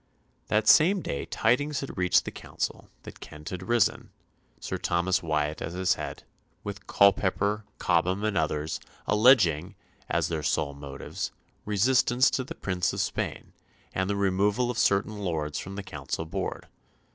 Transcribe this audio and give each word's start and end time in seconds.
That 0.47 0.67
same 0.67 1.01
day 1.03 1.27
tidings 1.27 1.81
had 1.81 1.95
reached 1.95 2.25
the 2.25 2.31
Council 2.31 2.89
that 3.03 3.19
Kent 3.19 3.49
had 3.49 3.61
risen, 3.61 4.09
Sir 4.59 4.79
Thomas 4.79 5.21
Wyatt 5.21 5.61
at 5.61 5.73
its 5.75 5.93
head, 5.93 6.23
with 6.63 6.87
Culpepper, 6.87 7.65
Cobham, 7.77 8.23
and 8.23 8.35
others, 8.35 8.79
alleging, 9.05 9.75
as 10.09 10.27
their 10.27 10.41
sole 10.41 10.73
motives, 10.73 11.31
resistance 11.65 12.31
to 12.31 12.43
the 12.43 12.55
Prince 12.55 12.91
of 12.93 12.99
Spain, 12.99 13.53
and 13.93 14.09
the 14.09 14.15
removal 14.15 14.71
of 14.71 14.79
certain 14.79 15.19
lords 15.19 15.59
from 15.59 15.75
the 15.75 15.83
Council 15.83 16.25
Board. 16.25 16.65